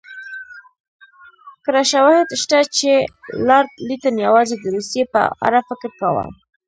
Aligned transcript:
کره 1.65 1.83
شواهد 1.91 2.27
شته 2.41 2.59
چې 2.77 2.91
لارډ 3.47 3.69
لیټن 3.87 4.15
یوازې 4.27 4.55
د 4.59 4.65
روسیې 4.75 5.03
په 5.13 5.21
اړه 5.47 5.59
فکر 5.69 5.89
کاوه. 5.99 6.25